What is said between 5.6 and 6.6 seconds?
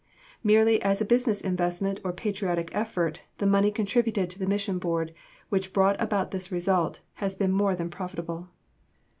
brought about this